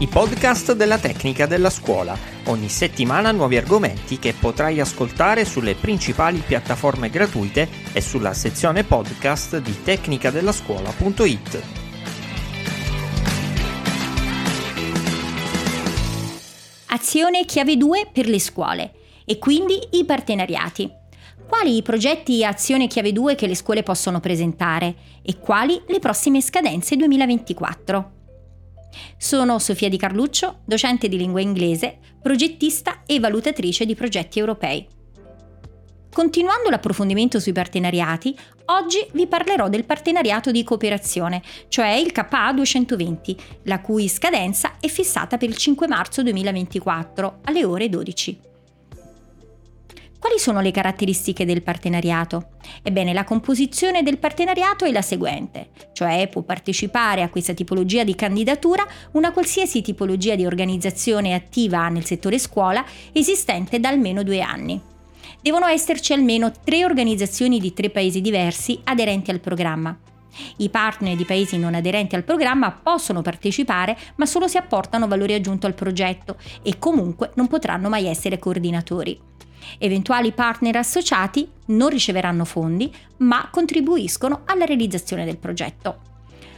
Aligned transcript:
i 0.00 0.06
podcast 0.06 0.74
della 0.74 0.96
tecnica 0.98 1.46
della 1.46 1.70
scuola. 1.70 2.16
Ogni 2.44 2.68
settimana 2.68 3.32
nuovi 3.32 3.56
argomenti 3.56 4.20
che 4.20 4.32
potrai 4.32 4.78
ascoltare 4.78 5.44
sulle 5.44 5.74
principali 5.74 6.38
piattaforme 6.38 7.10
gratuite 7.10 7.68
e 7.92 8.00
sulla 8.00 8.32
sezione 8.32 8.84
podcast 8.84 9.58
di 9.58 9.82
tecnicadellascuola.it. 9.82 11.62
Azione 16.90 17.44
chiave 17.44 17.76
2 17.76 18.10
per 18.12 18.28
le 18.28 18.38
scuole 18.38 18.92
e 19.24 19.38
quindi 19.38 19.80
i 19.92 20.04
partenariati. 20.04 20.88
Quali 21.48 21.76
i 21.76 21.82
progetti 21.82 22.44
Azione 22.44 22.86
chiave 22.86 23.10
2 23.10 23.34
che 23.34 23.48
le 23.48 23.56
scuole 23.56 23.82
possono 23.82 24.20
presentare 24.20 24.94
e 25.22 25.38
quali 25.38 25.80
le 25.88 25.98
prossime 25.98 26.40
scadenze 26.40 26.94
2024? 26.94 28.17
Sono 29.16 29.58
Sofia 29.58 29.88
Di 29.88 29.96
Carluccio, 29.96 30.60
docente 30.64 31.08
di 31.08 31.16
lingua 31.16 31.40
inglese, 31.40 31.98
progettista 32.20 33.02
e 33.06 33.20
valutatrice 33.20 33.84
di 33.86 33.94
progetti 33.94 34.38
europei. 34.38 34.86
Continuando 36.10 36.70
l'approfondimento 36.70 37.38
sui 37.38 37.52
partenariati, 37.52 38.36
oggi 38.66 39.06
vi 39.12 39.26
parlerò 39.26 39.68
del 39.68 39.84
partenariato 39.84 40.50
di 40.50 40.64
cooperazione, 40.64 41.42
cioè 41.68 41.90
il 41.90 42.10
KA 42.12 42.52
220, 42.52 43.36
la 43.64 43.80
cui 43.80 44.08
scadenza 44.08 44.78
è 44.80 44.88
fissata 44.88 45.36
per 45.36 45.48
il 45.48 45.56
5 45.56 45.86
marzo 45.86 46.22
2024 46.22 47.40
alle 47.44 47.64
ore 47.64 47.88
12. 47.88 48.47
Quali 50.18 50.40
sono 50.40 50.60
le 50.60 50.72
caratteristiche 50.72 51.44
del 51.44 51.62
partenariato? 51.62 52.48
Ebbene, 52.82 53.12
la 53.12 53.22
composizione 53.22 54.02
del 54.02 54.18
partenariato 54.18 54.84
è 54.84 54.90
la 54.90 55.00
seguente, 55.00 55.68
cioè 55.92 56.28
può 56.28 56.42
partecipare 56.42 57.22
a 57.22 57.28
questa 57.28 57.54
tipologia 57.54 58.02
di 58.02 58.16
candidatura 58.16 58.84
una 59.12 59.30
qualsiasi 59.30 59.80
tipologia 59.80 60.34
di 60.34 60.44
organizzazione 60.44 61.34
attiva 61.34 61.88
nel 61.88 62.04
settore 62.04 62.38
scuola 62.38 62.84
esistente 63.12 63.78
da 63.78 63.90
almeno 63.90 64.24
due 64.24 64.40
anni. 64.40 64.80
Devono 65.40 65.66
esserci 65.66 66.12
almeno 66.12 66.50
tre 66.64 66.84
organizzazioni 66.84 67.60
di 67.60 67.72
tre 67.72 67.88
paesi 67.88 68.20
diversi 68.20 68.80
aderenti 68.84 69.30
al 69.30 69.38
programma. 69.38 69.96
I 70.56 70.68
partner 70.68 71.14
di 71.14 71.24
paesi 71.24 71.58
non 71.58 71.76
aderenti 71.76 72.16
al 72.16 72.24
programma 72.24 72.72
possono 72.72 73.22
partecipare, 73.22 73.96
ma 74.16 74.26
solo 74.26 74.48
se 74.48 74.58
apportano 74.58 75.06
valore 75.06 75.34
aggiunto 75.34 75.68
al 75.68 75.74
progetto 75.74 76.36
e 76.62 76.76
comunque 76.78 77.30
non 77.34 77.46
potranno 77.46 77.88
mai 77.88 78.06
essere 78.06 78.40
coordinatori. 78.40 79.26
Eventuali 79.78 80.32
partner 80.32 80.76
associati 80.76 81.48
non 81.66 81.88
riceveranno 81.88 82.44
fondi, 82.44 82.92
ma 83.18 83.48
contribuiscono 83.50 84.42
alla 84.44 84.64
realizzazione 84.64 85.24
del 85.24 85.38
progetto. 85.38 86.00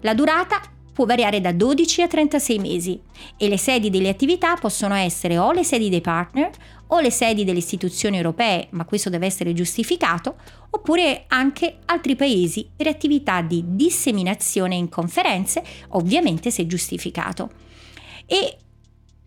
La 0.00 0.14
durata 0.14 0.60
può 0.94 1.04
variare 1.04 1.40
da 1.40 1.52
12 1.52 2.02
a 2.02 2.06
36 2.06 2.58
mesi 2.58 3.00
e 3.36 3.48
le 3.48 3.58
sedi 3.58 3.90
delle 3.90 4.08
attività 4.08 4.54
possono 4.54 4.94
essere 4.94 5.36
o 5.36 5.50
le 5.50 5.64
sedi 5.64 5.88
dei 5.88 6.00
partner 6.00 6.50
o 6.88 7.00
le 7.00 7.10
sedi 7.10 7.44
delle 7.44 7.58
istituzioni 7.58 8.16
europee, 8.16 8.68
ma 8.70 8.84
questo 8.84 9.10
deve 9.10 9.26
essere 9.26 9.52
giustificato, 9.52 10.36
oppure 10.70 11.24
anche 11.28 11.78
altri 11.86 12.14
paesi 12.14 12.68
per 12.74 12.86
attività 12.86 13.42
di 13.42 13.64
disseminazione 13.66 14.76
in 14.76 14.88
conferenze, 14.88 15.64
ovviamente 15.88 16.50
se 16.52 16.66
giustificato. 16.66 17.50
E 18.26 18.58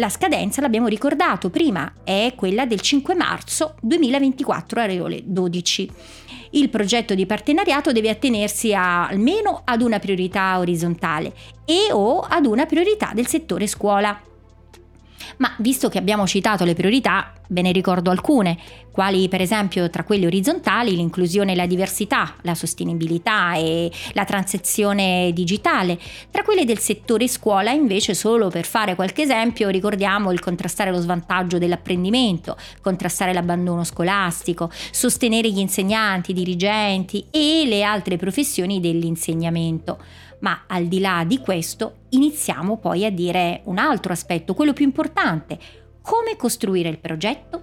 la 0.00 0.08
scadenza, 0.08 0.62
l'abbiamo 0.62 0.88
ricordato 0.88 1.50
prima, 1.50 1.92
è 2.02 2.32
quella 2.34 2.64
del 2.64 2.80
5 2.80 3.14
marzo 3.14 3.74
2024 3.82 4.80
alle 4.80 4.98
ore 4.98 5.20
12. 5.24 5.90
Il 6.52 6.70
progetto 6.70 7.14
di 7.14 7.26
partenariato 7.26 7.92
deve 7.92 8.08
attenersi 8.08 8.74
a, 8.74 9.06
almeno 9.06 9.60
ad 9.62 9.82
una 9.82 9.98
priorità 9.98 10.58
orizzontale 10.58 11.32
e 11.66 11.92
o 11.92 12.20
ad 12.20 12.46
una 12.46 12.64
priorità 12.64 13.12
del 13.14 13.26
settore 13.28 13.66
scuola. 13.66 14.18
Ma 15.38 15.52
visto 15.58 15.88
che 15.88 15.98
abbiamo 15.98 16.26
citato 16.26 16.64
le 16.64 16.74
priorità, 16.74 17.32
ve 17.48 17.62
ne 17.62 17.72
ricordo 17.72 18.10
alcune, 18.10 18.58
quali 18.90 19.28
per 19.28 19.40
esempio 19.40 19.88
tra 19.90 20.04
quelle 20.04 20.26
orizzontali 20.26 20.94
l'inclusione 20.94 21.52
e 21.52 21.56
la 21.56 21.66
diversità, 21.66 22.34
la 22.42 22.54
sostenibilità 22.54 23.54
e 23.54 23.90
la 24.12 24.24
transizione 24.24 25.30
digitale. 25.32 25.98
Tra 26.30 26.42
quelle 26.42 26.64
del 26.64 26.78
settore 26.78 27.28
scuola 27.28 27.70
invece 27.70 28.14
solo 28.14 28.48
per 28.48 28.64
fare 28.64 28.94
qualche 28.94 29.22
esempio 29.22 29.68
ricordiamo 29.68 30.32
il 30.32 30.40
contrastare 30.40 30.90
lo 30.90 31.00
svantaggio 31.00 31.58
dell'apprendimento, 31.58 32.56
contrastare 32.80 33.32
l'abbandono 33.32 33.84
scolastico, 33.84 34.70
sostenere 34.90 35.50
gli 35.50 35.58
insegnanti, 35.58 36.30
i 36.32 36.34
dirigenti 36.34 37.26
e 37.30 37.64
le 37.66 37.82
altre 37.82 38.16
professioni 38.16 38.80
dell'insegnamento. 38.80 39.98
Ma 40.40 40.64
al 40.66 40.86
di 40.86 41.00
là 41.00 41.24
di 41.26 41.38
questo 41.38 42.06
iniziamo 42.10 42.78
poi 42.78 43.04
a 43.04 43.10
dire 43.10 43.62
un 43.64 43.78
altro 43.78 44.12
aspetto, 44.12 44.54
quello 44.54 44.72
più 44.72 44.84
importante, 44.84 45.58
come 46.02 46.36
costruire 46.36 46.88
il 46.88 46.98
progetto? 46.98 47.62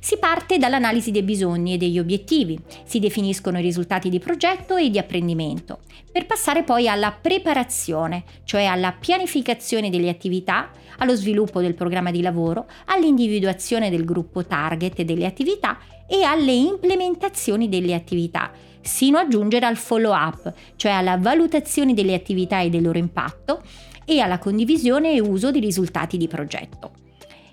Si 0.00 0.18
parte 0.18 0.58
dall'analisi 0.58 1.10
dei 1.10 1.22
bisogni 1.22 1.74
e 1.74 1.76
degli 1.76 1.98
obiettivi, 1.98 2.58
si 2.84 2.98
definiscono 2.98 3.58
i 3.58 3.62
risultati 3.62 4.08
di 4.08 4.18
progetto 4.18 4.76
e 4.76 4.90
di 4.90 4.98
apprendimento, 4.98 5.80
per 6.10 6.26
passare 6.26 6.62
poi 6.62 6.88
alla 6.88 7.12
preparazione, 7.12 8.24
cioè 8.44 8.64
alla 8.64 8.92
pianificazione 8.92 9.90
delle 9.90 10.08
attività, 10.08 10.70
allo 10.98 11.14
sviluppo 11.14 11.60
del 11.60 11.74
programma 11.74 12.10
di 12.10 12.22
lavoro, 12.22 12.66
all'individuazione 12.86 13.90
del 13.90 14.04
gruppo 14.04 14.44
target 14.44 15.02
delle 15.02 15.26
attività 15.26 15.78
e 16.06 16.22
alle 16.22 16.52
implementazioni 16.52 17.68
delle 17.68 17.94
attività, 17.94 18.50
sino 18.80 19.18
a 19.18 19.28
giungere 19.28 19.66
al 19.66 19.76
follow 19.76 20.12
up, 20.12 20.52
cioè 20.76 20.92
alla 20.92 21.16
valutazione 21.16 21.94
delle 21.94 22.14
attività 22.14 22.60
e 22.60 22.70
del 22.70 22.82
loro 22.82 22.98
impatto 22.98 23.62
e 24.04 24.20
alla 24.20 24.38
condivisione 24.38 25.12
e 25.12 25.20
uso 25.20 25.50
dei 25.50 25.60
risultati 25.60 26.16
di 26.16 26.26
progetto. 26.26 26.92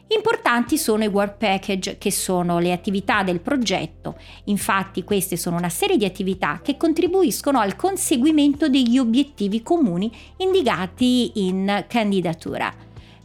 Importanti 0.09 0.77
sono 0.77 1.03
i 1.03 1.07
work 1.07 1.35
package, 1.37 1.97
che 1.97 2.11
sono 2.11 2.59
le 2.59 2.71
attività 2.71 3.23
del 3.23 3.41
progetto. 3.41 4.15
Infatti 4.45 5.03
queste 5.03 5.35
sono 5.35 5.57
una 5.57 5.69
serie 5.69 5.97
di 5.97 6.05
attività 6.05 6.61
che 6.63 6.77
contribuiscono 6.77 7.59
al 7.59 7.75
conseguimento 7.75 8.69
degli 8.69 8.97
obiettivi 8.97 9.61
comuni 9.61 10.09
indicati 10.37 11.45
in 11.45 11.85
candidatura. 11.89 12.73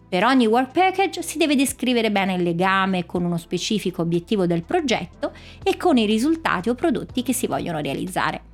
Per 0.09 0.25
ogni 0.25 0.47
work 0.47 0.73
package 0.73 1.23
si 1.23 1.39
deve 1.39 1.55
descrivere 1.55 2.11
bene 2.11 2.35
il 2.35 2.43
legame 2.43 3.07
con 3.07 3.25
uno 3.25 3.39
specifico 3.39 4.03
obiettivo 4.03 4.47
del 4.47 4.65
progetto 4.65 5.33
e 5.63 5.77
con 5.77 5.97
i 5.97 6.05
risultati 6.05 6.69
o 6.69 6.75
prodotti 6.75 7.23
che 7.23 7.33
si 7.33 7.47
vogliono 7.47 7.79
realizzare. 7.79 8.52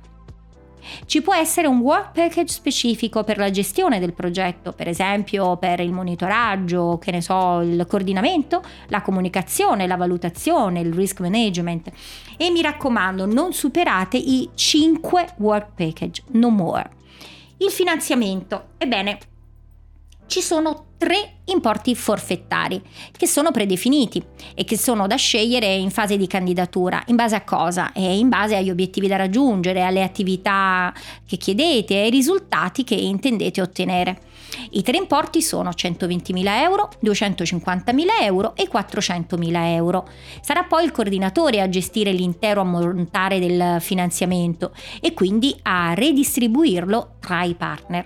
Ci 1.05 1.21
può 1.21 1.33
essere 1.33 1.67
un 1.67 1.79
work 1.79 2.11
package 2.13 2.53
specifico 2.53 3.23
per 3.23 3.37
la 3.37 3.49
gestione 3.49 3.99
del 3.99 4.13
progetto, 4.13 4.71
per 4.71 4.87
esempio 4.87 5.57
per 5.57 5.79
il 5.79 5.91
monitoraggio, 5.91 6.97
che 6.99 7.11
ne 7.11 7.21
so, 7.21 7.61
il 7.61 7.85
coordinamento, 7.87 8.61
la 8.87 9.01
comunicazione, 9.01 9.87
la 9.87 9.97
valutazione, 9.97 10.79
il 10.79 10.93
risk 10.93 11.19
management. 11.19 11.91
E 12.37 12.49
mi 12.51 12.61
raccomando, 12.61 13.25
non 13.25 13.53
superate 13.53 14.17
i 14.17 14.49
5 14.53 15.35
work 15.37 15.69
package, 15.75 16.23
no 16.31 16.49
more. 16.49 16.89
Il 17.57 17.71
finanziamento. 17.71 18.69
Ebbene, 18.77 19.17
ci 20.27 20.41
sono 20.41 20.85
tre 20.99 21.37
importi 21.45 21.95
forfettari 21.95 22.81
che 23.15 23.25
sono 23.25 23.51
predefiniti 23.51 24.21
e 24.53 24.65
che 24.65 24.77
sono 24.77 25.07
da 25.07 25.15
scegliere 25.15 25.73
in 25.73 25.89
fase 25.91 26.17
di 26.17 26.27
candidatura. 26.27 27.01
In 27.07 27.15
base 27.15 27.35
a 27.35 27.43
cosa? 27.43 27.93
E 27.93 28.17
in 28.17 28.27
base 28.27 28.57
agli 28.57 28.69
obiettivi 28.69 29.07
da 29.07 29.15
raggiungere, 29.15 29.81
alle 29.81 30.03
attività 30.03 30.93
che 31.25 31.37
chiedete 31.37 31.95
e 31.95 32.01
ai 32.03 32.09
risultati 32.09 32.83
che 32.83 32.95
intendete 32.95 33.61
ottenere. 33.61 34.19
I 34.71 34.81
tre 34.81 34.97
importi 34.97 35.41
sono 35.41 35.69
120.000 35.69 36.61
euro, 36.63 36.89
250.000 37.01 38.05
euro 38.21 38.53
e 38.57 38.67
400.000 38.69 39.51
euro. 39.73 40.05
Sarà 40.41 40.63
poi 40.63 40.83
il 40.83 40.91
coordinatore 40.91 41.61
a 41.61 41.69
gestire 41.69 42.11
l'intero 42.11 42.59
ammontare 42.59 43.39
del 43.39 43.77
finanziamento 43.79 44.73
e 44.99 45.13
quindi 45.13 45.57
a 45.61 45.93
redistribuirlo 45.93 47.15
tra 47.21 47.43
i 47.43 47.55
partner. 47.55 48.05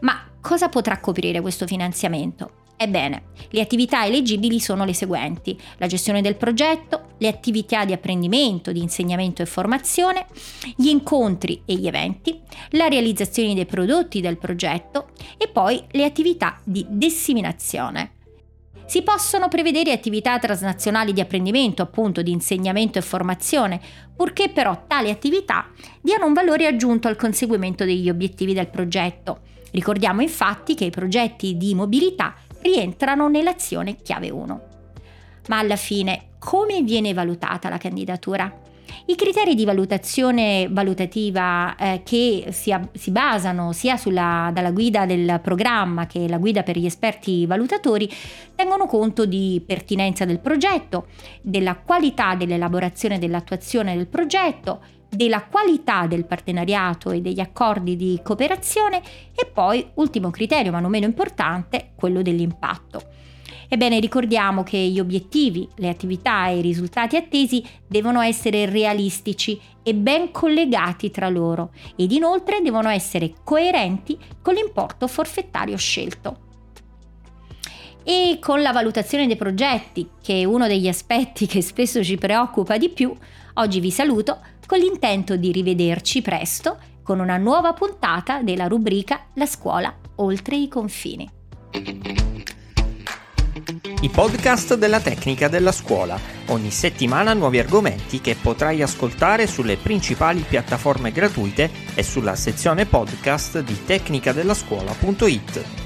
Ma 0.00 0.31
Cosa 0.42 0.68
potrà 0.68 0.98
coprire 0.98 1.40
questo 1.40 1.68
finanziamento? 1.68 2.50
Ebbene, 2.76 3.26
le 3.50 3.60
attività 3.60 4.04
eleggibili 4.04 4.58
sono 4.58 4.84
le 4.84 4.92
seguenti: 4.92 5.56
la 5.76 5.86
gestione 5.86 6.20
del 6.20 6.34
progetto, 6.34 7.12
le 7.18 7.28
attività 7.28 7.84
di 7.84 7.92
apprendimento, 7.92 8.72
di 8.72 8.82
insegnamento 8.82 9.40
e 9.40 9.46
formazione, 9.46 10.26
gli 10.76 10.88
incontri 10.88 11.62
e 11.64 11.76
gli 11.76 11.86
eventi, 11.86 12.40
la 12.70 12.88
realizzazione 12.88 13.54
dei 13.54 13.66
prodotti 13.66 14.20
del 14.20 14.36
progetto 14.36 15.10
e 15.38 15.46
poi 15.46 15.80
le 15.92 16.04
attività 16.04 16.58
di 16.64 16.84
disseminazione. 16.88 18.14
Si 18.84 19.02
possono 19.02 19.46
prevedere 19.46 19.92
attività 19.92 20.40
transnazionali 20.40 21.12
di 21.12 21.20
apprendimento, 21.20 21.82
appunto 21.82 22.20
di 22.20 22.32
insegnamento 22.32 22.98
e 22.98 23.02
formazione, 23.02 23.80
purché 24.16 24.48
però 24.48 24.86
tali 24.88 25.08
attività 25.08 25.70
diano 26.00 26.26
un 26.26 26.32
valore 26.32 26.66
aggiunto 26.66 27.06
al 27.06 27.14
conseguimento 27.14 27.84
degli 27.84 28.10
obiettivi 28.10 28.54
del 28.54 28.68
progetto 28.68 29.50
Ricordiamo 29.72 30.20
infatti 30.20 30.74
che 30.74 30.84
i 30.84 30.90
progetti 30.90 31.56
di 31.56 31.74
mobilità 31.74 32.34
rientrano 32.60 33.28
nell'azione 33.28 33.96
chiave 33.96 34.30
1. 34.30 34.60
Ma 35.48 35.58
alla 35.58 35.76
fine 35.76 36.28
come 36.38 36.82
viene 36.82 37.14
valutata 37.14 37.68
la 37.68 37.78
candidatura? 37.78 38.60
I 39.06 39.14
criteri 39.14 39.54
di 39.54 39.64
valutazione 39.64 40.68
valutativa 40.70 41.74
eh, 41.76 42.02
che 42.04 42.48
si, 42.50 42.74
si, 42.92 43.10
basano 43.10 43.72
sia 43.72 43.96
sulla, 43.96 44.50
dalla 44.52 44.70
guida 44.70 45.06
del 45.06 45.40
programma 45.42 46.06
che 46.06 46.28
la 46.28 46.38
guida 46.38 46.62
per 46.62 46.76
gli 46.76 46.84
esperti 46.84 47.46
valutatori 47.46 48.10
tengono 48.54 48.86
conto 48.86 49.24
di 49.24 49.62
pertinenza 49.64 50.24
del 50.24 50.40
progetto, 50.40 51.06
della 51.40 51.76
qualità 51.76 52.34
dell'elaborazione 52.34 53.14
e 53.14 53.18
dell'attuazione 53.18 53.96
del 53.96 54.06
progetto, 54.06 54.80
della 55.14 55.44
qualità 55.44 56.06
del 56.06 56.24
partenariato 56.24 57.10
e 57.10 57.20
degli 57.20 57.40
accordi 57.40 57.96
di 57.96 58.18
cooperazione 58.22 59.02
e 59.34 59.44
poi, 59.44 59.86
ultimo 59.94 60.30
criterio 60.30 60.72
ma 60.72 60.80
non 60.80 60.90
meno 60.90 61.04
importante, 61.04 61.90
quello 61.94 62.22
dell'impatto. 62.22 63.02
Ebbene, 63.68 64.00
ricordiamo 64.00 64.62
che 64.62 64.76
gli 64.76 65.00
obiettivi, 65.00 65.68
le 65.76 65.88
attività 65.88 66.48
e 66.48 66.58
i 66.58 66.62
risultati 66.62 67.16
attesi 67.16 67.64
devono 67.86 68.20
essere 68.20 68.66
realistici 68.66 69.60
e 69.82 69.94
ben 69.94 70.30
collegati 70.30 71.10
tra 71.10 71.28
loro 71.28 71.72
ed 71.96 72.12
inoltre 72.12 72.60
devono 72.62 72.88
essere 72.88 73.32
coerenti 73.44 74.18
con 74.40 74.54
l'importo 74.54 75.08
forfettario 75.08 75.76
scelto. 75.76 76.38
E 78.02 78.38
con 78.40 78.60
la 78.62 78.72
valutazione 78.72 79.26
dei 79.26 79.36
progetti, 79.36 80.08
che 80.22 80.40
è 80.40 80.44
uno 80.44 80.66
degli 80.66 80.88
aspetti 80.88 81.46
che 81.48 81.62
spesso 81.62 82.02
ci 82.02 82.16
preoccupa 82.16 82.76
di 82.76 82.88
più, 82.90 83.14
oggi 83.54 83.80
vi 83.80 83.90
saluto 83.90 84.38
con 84.66 84.78
l'intento 84.78 85.36
di 85.36 85.52
rivederci 85.52 86.22
presto 86.22 86.78
con 87.02 87.18
una 87.18 87.36
nuova 87.36 87.72
puntata 87.72 88.42
della 88.42 88.66
rubrica 88.66 89.26
La 89.34 89.46
scuola 89.46 89.94
oltre 90.16 90.56
i 90.56 90.68
confini. 90.68 91.28
I 94.02 94.08
podcast 94.08 94.74
della 94.74 95.00
tecnica 95.00 95.46
della 95.48 95.70
scuola. 95.70 96.18
Ogni 96.46 96.70
settimana 96.70 97.34
nuovi 97.34 97.60
argomenti 97.60 98.20
che 98.20 98.34
potrai 98.34 98.82
ascoltare 98.82 99.46
sulle 99.46 99.76
principali 99.76 100.40
piattaforme 100.40 101.12
gratuite 101.12 101.70
e 101.94 102.02
sulla 102.02 102.34
sezione 102.34 102.84
podcast 102.84 103.60
di 103.60 103.84
tecnicadellascuola.it. 103.84 105.81